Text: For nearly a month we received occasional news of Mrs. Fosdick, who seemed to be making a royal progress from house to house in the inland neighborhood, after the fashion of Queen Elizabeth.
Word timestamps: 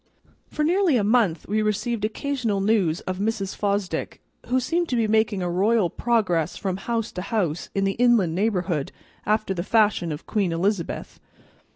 For 0.49 0.63
nearly 0.63 0.97
a 0.97 1.03
month 1.03 1.47
we 1.47 1.61
received 1.61 2.03
occasional 2.03 2.59
news 2.59 3.01
of 3.01 3.19
Mrs. 3.19 3.55
Fosdick, 3.55 4.19
who 4.47 4.59
seemed 4.59 4.89
to 4.89 4.95
be 4.95 5.07
making 5.07 5.43
a 5.43 5.49
royal 5.51 5.91
progress 5.91 6.57
from 6.57 6.77
house 6.77 7.11
to 7.11 7.21
house 7.21 7.69
in 7.75 7.83
the 7.83 7.91
inland 8.01 8.33
neighborhood, 8.33 8.91
after 9.27 9.53
the 9.53 9.61
fashion 9.61 10.11
of 10.11 10.25
Queen 10.25 10.51
Elizabeth. 10.51 11.19